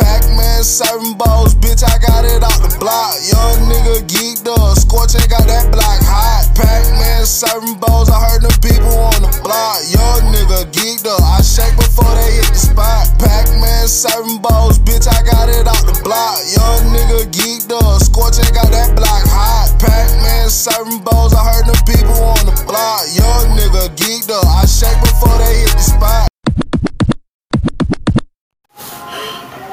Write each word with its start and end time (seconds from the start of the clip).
Pac-Man 0.00 0.64
serving 0.64 1.14
balls, 1.20 1.54
bitch, 1.54 1.84
I 1.84 2.00
got 2.00 2.24
it 2.24 2.42
out 2.42 2.56
the 2.64 2.72
block. 2.80 3.14
Young 3.28 3.68
nigga 3.68 4.00
geeked 4.08 4.48
up, 4.48 4.76
scorching 4.80 5.22
got 5.28 5.44
that 5.46 5.70
black 5.70 6.00
hot. 6.00 6.48
Pac-Man 6.56 7.26
serving 7.26 7.76
balls, 7.76 8.08
I 8.08 8.16
heard 8.16 8.42
the 8.42 8.52
people 8.64 8.96
on 8.96 9.20
the 9.20 9.32
block. 9.44 9.84
Young 9.92 10.32
nigga 10.32 10.64
geeked 10.72 11.04
up, 11.06 11.20
I 11.20 11.44
shake 11.44 11.76
before 11.76 12.10
they 12.16 12.40
hit 12.40 12.48
the 12.48 12.60
spot. 12.72 13.12
Pac-Man 13.20 13.86
serving 13.86 14.40
balls, 14.40 14.80
bitch, 14.80 15.06
I 15.06 15.20
got 15.22 15.29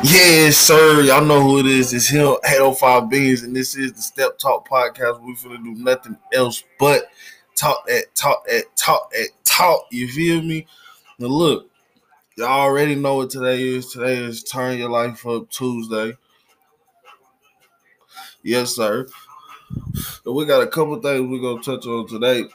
Yes, 0.10 0.56
sir. 0.56 1.02
Y'all 1.02 1.26
know 1.26 1.42
who 1.42 1.60
it 1.60 1.66
is. 1.66 1.94
It's 1.94 2.08
him, 2.08 2.38
805 2.46 3.10
Beans, 3.10 3.44
and 3.44 3.54
this 3.54 3.76
is 3.76 3.92
the 3.92 4.02
Step 4.02 4.38
Talk 4.38 4.66
Podcast. 4.66 5.20
We're 5.22 5.36
gonna 5.44 5.62
do 5.62 5.84
nothing 5.84 6.18
else 6.32 6.64
but 6.80 7.12
talk 7.58 7.86
that, 7.88 8.16
talk 8.16 8.48
that, 8.48 8.74
talk 8.78 9.12
that, 9.12 9.32
talk. 9.44 9.86
You 9.92 10.08
feel 10.08 10.42
me? 10.42 10.66
Now 11.20 11.28
look, 11.28 11.70
y'all 12.38 12.48
already 12.48 12.96
know 12.96 13.16
what 13.16 13.32
today 13.32 13.62
is. 13.62 13.92
Today 13.92 14.16
is 14.16 14.44
Turn 14.44 14.78
Your 14.78 14.90
Life 14.90 15.28
Up 15.28 15.50
Tuesday. 15.50 16.14
Yes, 18.44 18.78
sir. 18.78 19.08
We 20.26 20.46
got 20.46 20.64
a 20.64 20.68
couple 20.68 21.02
things 21.02 21.28
we're 21.28 21.42
gonna 21.42 21.62
touch 21.62 21.86
on 21.86 22.08
today. 22.08 22.46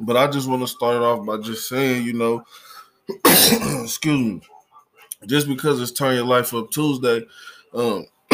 But 0.00 0.16
I 0.16 0.28
just 0.28 0.48
want 0.48 0.62
to 0.62 0.66
start 0.66 1.02
off 1.02 1.26
by 1.26 1.36
just 1.36 1.68
saying, 1.68 2.06
you 2.06 2.14
know, 2.14 2.42
excuse 3.26 4.18
me 4.18 4.40
just 5.26 5.48
because 5.48 5.80
it's 5.80 5.92
turn 5.92 6.14
your 6.14 6.24
life 6.24 6.54
up 6.54 6.70
Tuesday, 6.70 7.26
um, 7.74 8.06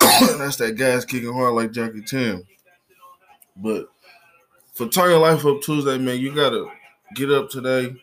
that's 0.00 0.56
that 0.56 0.76
guy's 0.76 1.04
kicking 1.04 1.32
hard 1.32 1.54
like 1.54 1.72
Jackie 1.72 2.02
Chan. 2.02 2.44
But 3.56 3.88
for 4.72 4.88
turn 4.88 5.10
your 5.10 5.20
life 5.20 5.44
up 5.46 5.60
Tuesday, 5.62 5.98
man, 5.98 6.18
you 6.18 6.34
gotta 6.34 6.66
get 7.14 7.30
up 7.30 7.50
today. 7.50 7.94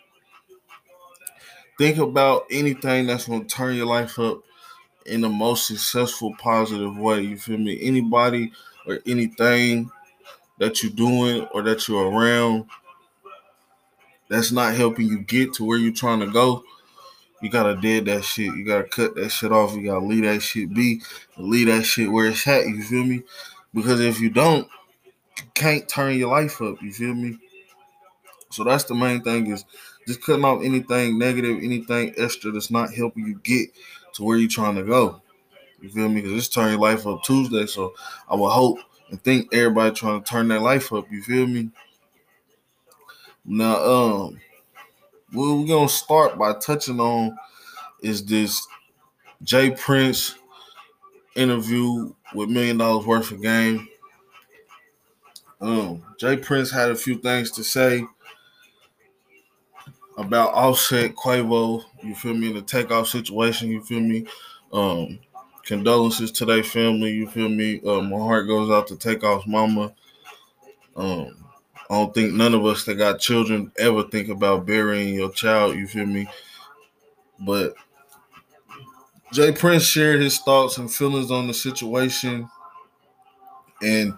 Think 1.78 1.98
about 1.98 2.46
anything 2.50 3.08
that's 3.08 3.28
gonna 3.28 3.46
turn 3.46 3.76
your 3.76 3.86
life 3.86 4.18
up 4.20 4.42
in 5.06 5.22
the 5.22 5.30
most 5.30 5.68
successful, 5.68 6.36
positive 6.38 6.98
way. 6.98 7.22
You 7.22 7.38
feel 7.38 7.58
me? 7.58 7.80
Anybody 7.82 8.52
or 8.86 9.00
anything 9.06 9.90
that 10.60 10.82
you're 10.82 10.92
doing 10.92 11.46
or 11.54 11.62
that 11.64 11.88
you're 11.88 12.10
around 12.10 12.66
that's 14.30 14.52
not 14.52 14.76
helping 14.76 15.08
you 15.08 15.20
get 15.20 15.54
to 15.54 15.64
where 15.64 15.78
you're 15.78 15.94
trying 15.94 16.20
to 16.20 16.28
go, 16.28 16.64
you 17.42 17.50
gotta 17.50 17.76
dead 17.76 18.06
that 18.06 18.24
shit. 18.24 18.56
You 18.56 18.66
gotta 18.66 18.84
cut 18.84 19.16
that 19.16 19.30
shit 19.30 19.52
off. 19.52 19.76
You 19.76 19.84
gotta 19.84 20.06
leave 20.06 20.24
that 20.24 20.42
shit 20.42 20.74
be. 20.74 21.02
Leave 21.38 21.68
that 21.68 21.84
shit 21.84 22.12
where 22.12 22.28
it's 22.28 22.48
at. 22.48 22.66
You 22.66 22.82
feel 22.82 23.04
me? 23.04 23.24
Because 23.74 24.00
if 24.02 24.20
you 24.20 24.30
don't, 24.30 24.68
you 25.38 25.44
can't 25.54 25.88
turn 25.88 26.18
your 26.18 26.32
life 26.32 26.62
up. 26.62 26.82
You 26.82 26.92
feel 26.92 27.14
me? 27.14 27.38
So 28.50 28.64
that's 28.64 28.86
the 28.86 28.96
main 28.96 29.22
thing 29.22 29.48
is 29.48 29.66
just 30.08 30.22
cutting 30.22 30.46
off 30.46 30.64
anything 30.64 31.20
negative, 31.20 31.58
anything 31.62 32.14
extra 32.18 32.52
that's 32.52 32.72
not 32.72 32.94
helping 32.94 33.28
you 33.28 33.40
get 33.44 33.70
to 34.14 34.24
where 34.24 34.38
you're 34.38 34.50
trying 34.50 34.76
to 34.76 34.84
go. 34.84 35.22
You 35.82 35.90
feel 35.90 36.10
me? 36.10 36.22
Because 36.22 36.38
it's 36.38 36.48
turn 36.48 36.72
your 36.72 36.80
life 36.80 37.06
up 37.06 37.24
Tuesday. 37.24 37.68
So 37.68 37.94
I 38.28 38.36
would 38.36 38.50
hope 38.50 38.80
and 39.12 39.22
think 39.24 39.54
everybody 39.54 39.94
trying 39.94 40.24
to 40.24 40.28
turn 40.28 40.48
their 40.48 40.60
life 40.60 40.92
up. 40.92 41.06
You 41.12 41.22
feel 41.22 41.46
me? 41.46 41.70
Now, 43.48 43.76
um, 43.78 44.42
what 45.32 45.58
we're 45.58 45.68
gonna 45.68 45.90
start 45.90 46.38
by 46.38 46.54
touching 46.54 47.00
on 47.00 47.38
is 48.02 48.26
this 48.26 48.68
J 49.44 49.72
Prince 49.72 50.36
interview 51.36 52.14
with 52.36 52.50
Million 52.50 52.78
Dollars 52.78 53.06
Worth 53.06 53.32
of 53.32 53.42
Game. 53.42 53.88
Um, 55.62 56.04
J 56.20 56.38
Prince 56.38 56.72
had 56.72 56.92
a 56.92 56.96
few 56.96 57.18
things 57.18 57.52
to 57.52 57.64
say 57.64 58.06
about 60.18 60.54
Offset 60.54 61.16
Quavo. 61.16 61.84
You 62.04 62.16
feel 62.16 62.34
me 62.34 62.50
in 62.50 62.56
the 62.56 62.62
takeoff 62.62 63.08
situation. 63.08 63.70
You 63.70 63.84
feel 63.84 64.02
me. 64.02 64.26
Um, 64.74 65.20
condolences 65.64 66.32
to 66.32 66.46
their 66.46 66.64
family. 66.64 67.12
You 67.12 67.28
feel 67.28 67.50
me. 67.50 67.82
Uh, 67.86 68.02
my 68.02 68.18
heart 68.18 68.48
goes 68.48 68.70
out 68.70 68.88
to 68.88 68.96
Takeoff's 68.96 69.48
mama. 69.48 69.94
Um, 70.96 71.47
I 71.90 71.94
don't 71.96 72.14
think 72.14 72.34
none 72.34 72.54
of 72.54 72.66
us 72.66 72.84
that 72.86 72.96
got 72.96 73.20
children 73.20 73.72
ever 73.80 74.04
think 74.04 74.30
about 74.30 74.66
burying 74.66 75.14
your 75.14 75.32
child, 75.32 75.76
you 75.76 75.88
feel 75.88 76.06
me? 76.06 76.28
But 77.40 77.76
J 79.32 79.52
Prince 79.52 79.84
shared 79.84 80.22
his 80.22 80.40
thoughts 80.40 80.78
and 80.78 80.92
feelings 80.92 81.32
on 81.32 81.48
the 81.48 81.54
situation 81.54 82.50
and 83.82 84.14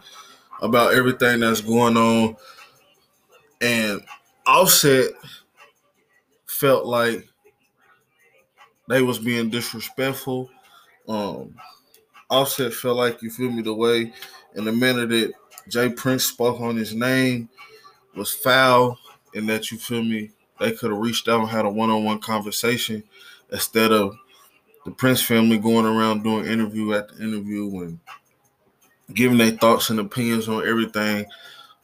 about 0.61 0.93
everything 0.93 1.41
that's 1.41 1.61
going 1.61 1.97
on. 1.97 2.35
And 3.61 4.01
Offset 4.47 5.11
felt 6.47 6.85
like 6.85 7.27
they 8.87 9.01
was 9.01 9.19
being 9.19 9.49
disrespectful. 9.49 10.49
Um, 11.07 11.55
Offset 12.29 12.73
felt 12.73 12.97
like 12.97 13.21
you 13.21 13.29
feel 13.29 13.51
me 13.51 13.61
the 13.61 13.73
way 13.73 14.13
in 14.55 14.65
the 14.65 14.71
manner 14.71 15.05
that 15.05 15.33
J 15.67 15.89
Prince 15.89 16.25
spoke 16.25 16.59
on 16.61 16.77
his 16.77 16.93
name 16.93 17.49
was 18.15 18.33
foul 18.33 18.97
and 19.35 19.47
that 19.49 19.71
you 19.71 19.77
feel 19.77 20.03
me, 20.03 20.31
they 20.59 20.71
could 20.71 20.91
have 20.91 20.99
reached 20.99 21.27
out 21.27 21.41
and 21.41 21.49
had 21.49 21.65
a 21.65 21.69
one-on-one 21.69 22.19
conversation 22.19 23.03
instead 23.51 23.91
of 23.91 24.15
the 24.85 24.91
Prince 24.91 25.21
family 25.21 25.57
going 25.57 25.85
around 25.85 26.23
doing 26.23 26.45
interview 26.45 26.87
the 26.87 27.23
interview 27.23 27.81
and 27.81 27.99
giving 29.13 29.37
their 29.37 29.51
thoughts 29.51 29.89
and 29.89 29.99
opinions 29.99 30.47
on 30.47 30.67
everything. 30.67 31.25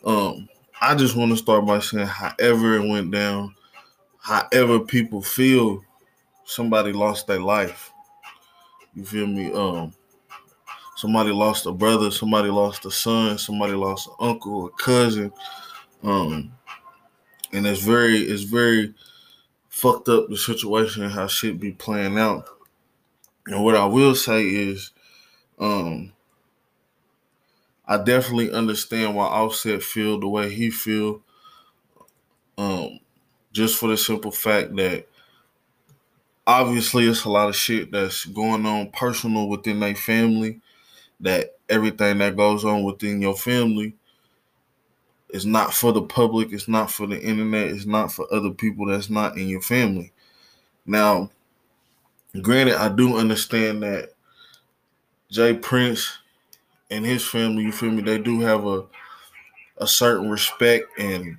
Um, 0.03 0.49
I 0.81 0.95
just 0.95 1.15
want 1.15 1.31
to 1.31 1.37
start 1.37 1.65
by 1.65 1.79
saying, 1.79 2.07
however 2.07 2.75
it 2.75 2.87
went 2.87 3.11
down, 3.11 3.55
however 4.19 4.79
people 4.79 5.21
feel, 5.21 5.83
somebody 6.45 6.91
lost 6.91 7.27
their 7.27 7.39
life. 7.39 7.91
You 8.93 9.05
feel 9.05 9.27
me? 9.27 9.51
Um, 9.51 9.93
somebody 10.95 11.31
lost 11.31 11.65
a 11.65 11.71
brother, 11.71 12.11
somebody 12.11 12.49
lost 12.49 12.85
a 12.85 12.91
son, 12.91 13.37
somebody 13.37 13.73
lost 13.73 14.07
an 14.07 14.13
uncle, 14.19 14.67
a 14.67 14.69
cousin, 14.71 15.31
um, 16.03 16.51
and 17.53 17.67
it's 17.67 17.81
very, 17.81 18.17
it's 18.17 18.43
very 18.43 18.93
fucked 19.69 20.09
up 20.09 20.29
the 20.29 20.37
situation 20.37 21.03
and 21.03 21.11
how 21.11 21.27
shit 21.27 21.59
be 21.59 21.71
playing 21.71 22.17
out. 22.17 22.45
And 23.47 23.63
what 23.63 23.75
I 23.75 23.85
will 23.85 24.15
say 24.15 24.43
is, 24.43 24.91
um, 25.59 26.11
I 27.87 27.97
definitely 27.97 28.51
understand 28.51 29.15
why 29.15 29.25
Offset 29.25 29.83
feel 29.83 30.19
the 30.19 30.27
way 30.27 30.53
he 30.53 30.71
feel. 30.71 31.21
Um, 32.57 32.99
just 33.51 33.77
for 33.77 33.89
the 33.89 33.97
simple 33.97 34.31
fact 34.31 34.75
that 34.75 35.07
obviously 36.47 37.05
it's 37.05 37.25
a 37.25 37.29
lot 37.29 37.49
of 37.49 37.55
shit 37.55 37.91
that's 37.91 38.25
going 38.25 38.65
on 38.65 38.91
personal 38.91 39.47
within 39.47 39.79
their 39.79 39.95
family. 39.95 40.61
That 41.21 41.57
everything 41.69 42.19
that 42.19 42.35
goes 42.35 42.65
on 42.65 42.83
within 42.83 43.21
your 43.21 43.35
family 43.35 43.95
it's 45.29 45.45
not 45.45 45.73
for 45.73 45.91
the 45.91 46.01
public. 46.01 46.53
It's 46.53 46.69
not 46.69 46.89
for 46.89 47.07
the 47.07 47.21
internet. 47.21 47.67
It's 47.67 47.85
not 47.85 48.11
for 48.11 48.25
other 48.33 48.51
people 48.51 48.85
that's 48.85 49.09
not 49.09 49.37
in 49.37 49.49
your 49.49 49.61
family. 49.61 50.13
Now, 50.85 51.29
granted, 52.41 52.75
I 52.75 52.89
do 52.89 53.17
understand 53.17 53.83
that 53.83 54.11
J 55.29 55.55
Prince 55.55 56.19
and 56.91 57.05
his 57.05 57.25
family, 57.27 57.63
you 57.63 57.71
feel 57.73 57.91
me, 57.91 58.01
they 58.01 58.17
do 58.17 58.39
have 58.41 58.65
a 58.65 58.85
a 59.77 59.87
certain 59.87 60.29
respect 60.29 60.87
and 60.97 61.37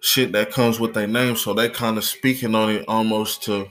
shit 0.00 0.32
that 0.32 0.52
comes 0.52 0.80
with 0.80 0.94
their 0.94 1.08
name. 1.08 1.36
So 1.36 1.54
they 1.54 1.68
kind 1.68 1.98
of 1.98 2.04
speaking 2.04 2.54
on 2.54 2.70
it 2.70 2.84
almost 2.88 3.42
to 3.44 3.68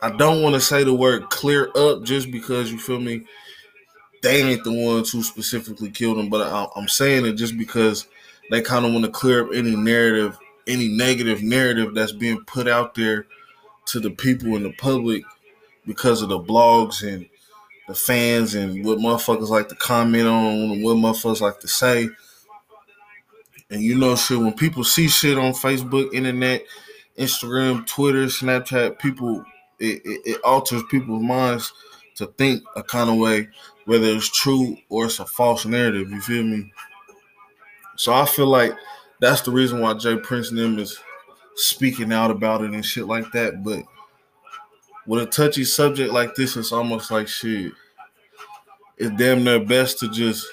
I 0.00 0.10
don't 0.10 0.42
want 0.42 0.54
to 0.54 0.60
say 0.60 0.84
the 0.84 0.94
word 0.94 1.28
clear 1.30 1.70
up 1.74 2.04
just 2.04 2.30
because 2.30 2.70
you 2.70 2.78
feel 2.78 3.00
me 3.00 3.24
they 4.22 4.42
ain't 4.42 4.64
the 4.64 4.72
ones 4.72 5.10
who 5.10 5.22
specifically 5.22 5.90
killed 5.90 6.18
him, 6.18 6.28
but 6.28 6.46
I, 6.46 6.66
am 6.76 6.88
saying 6.88 7.26
it 7.26 7.34
just 7.34 7.56
because 7.56 8.06
they 8.50 8.62
kind 8.62 8.84
of 8.84 8.92
want 8.92 9.04
to 9.04 9.10
clear 9.10 9.44
up 9.44 9.50
any 9.54 9.76
narrative, 9.76 10.38
any 10.66 10.88
negative 10.88 11.42
narrative 11.42 11.94
that's 11.94 12.12
being 12.12 12.44
put 12.44 12.68
out 12.68 12.94
there 12.94 13.26
to 13.86 14.00
the 14.00 14.10
people 14.10 14.56
in 14.56 14.62
the 14.62 14.72
public 14.72 15.22
because 15.86 16.22
of 16.22 16.28
the 16.28 16.38
blogs 16.38 17.06
and 17.06 17.28
the 17.86 17.94
fans 17.94 18.54
and 18.54 18.84
what 18.84 18.98
motherfuckers 18.98 19.48
like 19.48 19.68
to 19.68 19.74
comment 19.76 20.26
on, 20.26 20.72
and 20.72 20.84
what 20.84 20.96
motherfuckers 20.96 21.40
like 21.40 21.58
to 21.60 21.68
say. 21.68 22.08
And 23.70 23.82
you 23.82 23.96
know, 23.96 24.16
shit, 24.16 24.38
when 24.38 24.52
people 24.52 24.84
see 24.84 25.08
shit 25.08 25.38
on 25.38 25.52
Facebook, 25.52 26.12
internet, 26.12 26.62
Instagram, 27.18 27.86
Twitter, 27.86 28.26
Snapchat, 28.26 28.98
people, 28.98 29.44
it, 29.78 30.02
it, 30.04 30.20
it 30.24 30.40
alters 30.42 30.82
people's 30.90 31.22
minds 31.22 31.72
to 32.16 32.26
think 32.26 32.62
a 32.76 32.82
kind 32.82 33.08
of 33.08 33.16
way 33.16 33.48
whether 33.88 34.06
it's 34.06 34.28
true 34.28 34.76
or 34.90 35.06
it's 35.06 35.18
a 35.18 35.24
false 35.24 35.64
narrative. 35.64 36.10
You 36.10 36.20
feel 36.20 36.42
me? 36.42 36.70
So 37.96 38.12
I 38.12 38.26
feel 38.26 38.46
like 38.46 38.74
that's 39.18 39.40
the 39.40 39.50
reason 39.50 39.80
why 39.80 39.94
J 39.94 40.18
Prince 40.18 40.50
and 40.50 40.58
them 40.58 40.78
is 40.78 41.00
speaking 41.56 42.12
out 42.12 42.30
about 42.30 42.62
it 42.62 42.72
and 42.72 42.84
shit 42.84 43.06
like 43.06 43.32
that. 43.32 43.64
But 43.64 43.84
with 45.06 45.22
a 45.22 45.26
touchy 45.26 45.64
subject 45.64 46.12
like 46.12 46.34
this, 46.34 46.56
it's 46.56 46.70
almost 46.70 47.10
like 47.10 47.28
shit. 47.28 47.72
It's 48.98 49.16
damn 49.16 49.42
near 49.42 49.64
best 49.64 49.98
to 50.00 50.10
just 50.10 50.46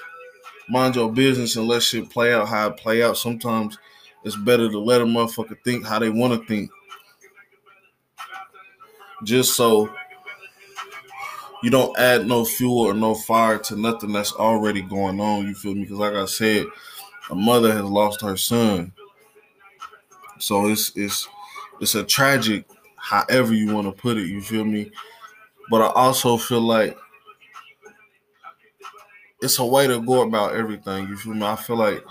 mind 0.70 0.96
your 0.96 1.12
business 1.12 1.56
and 1.56 1.68
let 1.68 1.82
shit 1.82 2.08
play 2.08 2.32
out 2.32 2.48
how 2.48 2.68
it 2.68 2.78
play 2.78 3.02
out. 3.02 3.18
Sometimes 3.18 3.76
it's 4.24 4.36
better 4.36 4.70
to 4.70 4.78
let 4.78 5.02
a 5.02 5.04
motherfucker 5.04 5.62
think 5.62 5.86
how 5.86 5.98
they 5.98 6.10
want 6.10 6.40
to 6.40 6.46
think. 6.48 6.70
Just 9.24 9.56
so 9.56 9.90
you 11.62 11.70
don't 11.70 11.96
add 11.98 12.26
no 12.26 12.44
fuel 12.44 12.80
or 12.80 12.94
no 12.94 13.14
fire 13.14 13.58
to 13.58 13.76
nothing 13.76 14.12
that's 14.12 14.32
already 14.32 14.82
going 14.82 15.20
on. 15.20 15.46
You 15.46 15.54
feel 15.54 15.74
me? 15.74 15.82
Because 15.82 15.98
like 15.98 16.14
I 16.14 16.26
said, 16.26 16.66
a 17.30 17.34
mother 17.34 17.72
has 17.72 17.84
lost 17.84 18.22
her 18.22 18.36
son. 18.36 18.92
So 20.38 20.68
it's 20.68 20.92
it's 20.96 21.28
it's 21.80 21.94
a 21.94 22.04
tragic, 22.04 22.66
however 22.96 23.54
you 23.54 23.72
want 23.74 23.86
to 23.86 23.92
put 23.92 24.16
it. 24.16 24.26
You 24.28 24.40
feel 24.40 24.64
me? 24.64 24.90
But 25.70 25.82
I 25.82 25.88
also 25.94 26.36
feel 26.38 26.62
like 26.62 26.98
it's 29.40 29.58
a 29.58 29.64
way 29.64 29.86
to 29.86 30.00
go 30.00 30.22
about 30.22 30.54
everything. 30.54 31.08
You 31.08 31.16
feel 31.16 31.34
me? 31.34 31.46
I 31.46 31.56
feel 31.56 31.76
like 31.76 32.04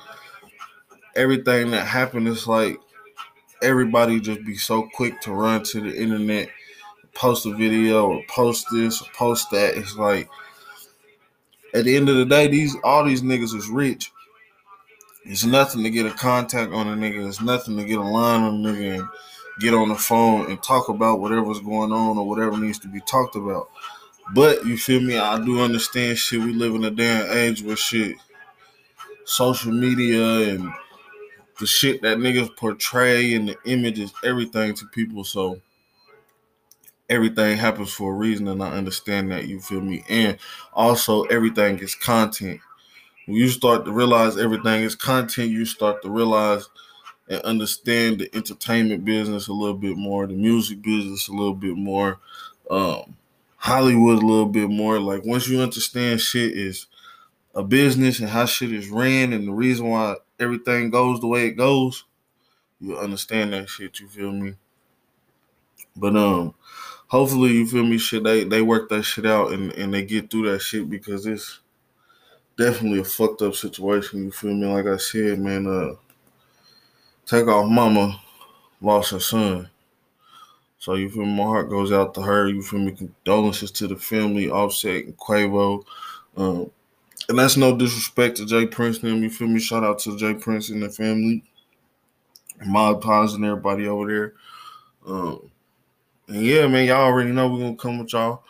everything 1.15 1.71
that 1.71 1.87
happened 1.87 2.27
is 2.27 2.47
like 2.47 2.77
everybody 3.61 4.19
just 4.19 4.45
be 4.45 4.57
so 4.57 4.89
quick 4.95 5.21
to 5.21 5.33
run 5.33 5.63
to 5.63 5.81
the 5.81 6.01
internet, 6.01 6.49
post 7.15 7.45
a 7.45 7.53
video 7.55 8.07
or 8.07 8.23
post 8.27 8.67
this 8.71 9.01
or 9.01 9.07
post 9.15 9.49
that. 9.51 9.75
It's 9.75 9.95
like 9.95 10.29
at 11.73 11.85
the 11.85 11.95
end 11.95 12.09
of 12.09 12.17
the 12.17 12.25
day, 12.25 12.47
these 12.47 12.75
all 12.83 13.03
these 13.03 13.23
niggas 13.23 13.55
is 13.55 13.67
rich. 13.67 14.11
It's 15.23 15.43
nothing 15.43 15.83
to 15.83 15.89
get 15.89 16.05
a 16.05 16.11
contact 16.11 16.71
on 16.71 16.87
a 16.87 16.95
nigga. 16.95 17.27
It's 17.27 17.41
nothing 17.41 17.77
to 17.77 17.83
get 17.83 17.97
a 17.97 18.03
line 18.03 18.41
on 18.41 18.65
a 18.65 18.69
nigga 18.69 18.99
and 18.99 19.09
get 19.59 19.73
on 19.73 19.89
the 19.89 19.95
phone 19.95 20.51
and 20.51 20.61
talk 20.61 20.89
about 20.89 21.19
whatever's 21.19 21.59
going 21.59 21.91
on 21.91 22.17
or 22.17 22.27
whatever 22.27 22.57
needs 22.57 22.79
to 22.79 22.87
be 22.87 22.99
talked 23.01 23.35
about. 23.35 23.69
But 24.33 24.65
you 24.65 24.77
feel 24.77 25.01
me? 25.01 25.17
I 25.17 25.43
do 25.43 25.61
understand 25.61 26.17
shit. 26.17 26.41
We 26.41 26.53
live 26.53 26.75
in 26.75 26.83
a 26.83 26.91
damn 26.91 27.31
age 27.35 27.63
where 27.63 27.75
shit, 27.75 28.17
social 29.23 29.71
media 29.71 30.53
and 30.53 30.71
the 31.59 31.65
shit 31.65 32.01
that 32.01 32.17
niggas 32.17 32.55
portray 32.55 33.33
and 33.33 33.49
the 33.49 33.57
images, 33.65 34.13
everything 34.23 34.73
to 34.75 34.85
people. 34.87 35.23
So 35.23 35.61
everything 37.09 37.57
happens 37.57 37.91
for 37.93 38.13
a 38.13 38.15
reason, 38.17 38.47
and 38.47 38.63
I 38.63 38.71
understand 38.71 39.31
that. 39.31 39.47
You 39.47 39.59
feel 39.59 39.81
me? 39.81 40.03
And 40.09 40.37
also, 40.73 41.23
everything 41.23 41.79
is 41.79 41.95
content. 41.95 42.61
When 43.25 43.37
you 43.37 43.49
start 43.49 43.85
to 43.85 43.91
realize 43.91 44.37
everything 44.37 44.83
is 44.83 44.95
content, 44.95 45.51
you 45.51 45.65
start 45.65 46.01
to 46.03 46.09
realize 46.09 46.67
and 47.29 47.41
understand 47.41 48.19
the 48.19 48.35
entertainment 48.35 49.05
business 49.05 49.47
a 49.47 49.53
little 49.53 49.77
bit 49.77 49.97
more, 49.97 50.27
the 50.27 50.33
music 50.33 50.81
business 50.81 51.27
a 51.27 51.33
little 51.33 51.55
bit 51.55 51.75
more. 51.77 52.19
Um, 52.69 53.17
Hollywood 53.57 54.21
a 54.23 54.25
little 54.25 54.45
bit 54.47 54.69
more. 54.69 54.99
Like 54.99 55.25
once 55.25 55.47
you 55.47 55.59
understand 55.61 56.21
shit 56.21 56.53
is 56.57 56.87
a 57.55 57.63
business 57.63 58.19
and 58.19 58.29
how 58.29 58.45
shit 58.45 58.73
is 58.73 58.89
ran 58.89 59.33
and 59.33 59.47
the 59.47 59.53
reason 59.53 59.89
why 59.89 60.15
everything 60.39 60.89
goes 60.91 61.21
the 61.21 61.27
way 61.27 61.47
it 61.47 61.53
goes, 61.53 62.05
you 62.79 62.97
understand 62.97 63.53
that 63.53 63.69
shit, 63.69 63.99
you 63.99 64.07
feel 64.07 64.31
me? 64.31 64.55
But 65.95 66.15
um 66.15 66.53
hopefully 67.07 67.51
you 67.51 67.67
feel 67.67 67.83
me 67.83 67.97
shit 67.97 68.23
they 68.23 68.43
they 68.43 68.61
work 68.61 68.89
that 68.89 69.03
shit 69.03 69.25
out 69.25 69.51
and, 69.51 69.71
and 69.73 69.93
they 69.93 70.03
get 70.03 70.29
through 70.29 70.51
that 70.51 70.59
shit 70.59 70.89
because 70.89 71.25
it's 71.25 71.59
definitely 72.57 72.99
a 72.99 73.03
fucked 73.03 73.41
up 73.41 73.55
situation, 73.55 74.25
you 74.25 74.31
feel 74.31 74.53
me? 74.53 74.65
Like 74.65 74.87
I 74.87 74.97
said, 74.97 75.39
man, 75.39 75.67
uh 75.67 75.95
Takeoff 77.25 77.69
mama 77.69 78.21
lost 78.81 79.11
her 79.11 79.19
son. 79.19 79.69
So 80.77 80.93
you 80.93 81.09
feel 81.09 81.25
me? 81.25 81.35
My 81.35 81.43
heart 81.43 81.69
goes 81.69 81.91
out 81.91 82.13
to 82.13 82.21
her. 82.21 82.47
You 82.47 82.61
feel 82.61 82.79
me? 82.79 82.91
Condolences 82.91 83.71
to 83.71 83.87
the 83.87 83.95
family, 83.95 84.49
Offset 84.49 85.05
and 85.05 85.17
Quavo. 85.17 85.83
Um, 86.37 86.69
and 87.27 87.39
that's 87.39 87.57
no 87.57 87.75
disrespect 87.75 88.37
to 88.37 88.45
J 88.45 88.67
Prince 88.67 89.01
and. 89.01 89.23
You 89.23 89.31
feel 89.31 89.47
me? 89.47 89.59
Shout 89.59 89.83
out 89.83 89.97
to 89.99 90.15
J 90.15 90.35
Prince 90.35 90.69
and 90.69 90.83
the 90.83 90.89
family, 90.89 91.43
Mod 92.63 93.01
Pons 93.01 93.33
and 93.33 93.43
everybody 93.43 93.87
over 93.87 94.07
there. 94.07 94.33
Um, 95.07 95.49
and 96.27 96.41
yeah, 96.41 96.67
man, 96.67 96.87
y'all 96.87 97.05
already 97.05 97.31
know 97.31 97.47
we're 97.47 97.59
gonna 97.59 97.75
come 97.75 97.99
with 97.99 98.13
y'all 98.13 98.43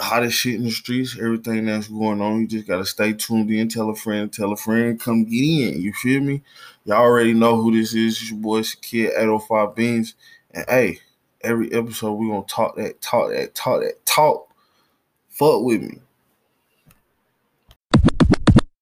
hottest 0.00 0.38
shit 0.38 0.54
in 0.54 0.64
the 0.64 0.70
streets, 0.70 1.16
everything 1.18 1.66
that's 1.66 1.88
going 1.88 2.20
on. 2.20 2.40
You 2.40 2.46
just 2.46 2.66
gotta 2.66 2.84
stay 2.84 3.12
tuned 3.12 3.50
in, 3.50 3.68
tell 3.68 3.90
a 3.90 3.94
friend, 3.94 4.32
tell 4.32 4.52
a 4.52 4.56
friend, 4.56 4.98
come 4.98 5.24
get 5.24 5.42
in. 5.42 5.82
You 5.82 5.92
feel 5.92 6.20
me? 6.20 6.42
Y'all 6.84 6.98
already 6.98 7.34
know 7.34 7.60
who 7.60 7.72
this 7.72 7.94
is. 7.94 8.14
It's 8.14 8.30
your 8.30 8.40
boy 8.40 8.62
Kid 8.82 9.12
805 9.16 9.74
Beans. 9.74 10.14
And 10.52 10.64
hey, 10.68 11.00
every 11.42 11.72
episode 11.72 12.14
we 12.14 12.28
gonna 12.28 12.44
talk 12.46 12.76
that, 12.76 13.00
talk 13.00 13.30
that, 13.30 13.54
talk 13.54 13.82
that, 13.82 14.04
talk. 14.04 14.48
Fuck 15.28 15.62
with 15.62 15.82
me. 15.82 15.98